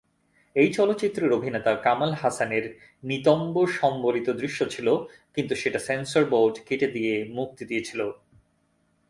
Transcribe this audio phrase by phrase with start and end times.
[0.55, 2.65] এই চলচ্চিত্রে অভিনেতা কামাল হাসানের
[3.03, 4.93] নিতম্ব সংবলিত দৃশ্য ছিলো
[5.35, 8.07] কিন্তু সেটা সেন্সর বোর্ড কেটে দিয়ে মুক্তি দিয়েছিলো।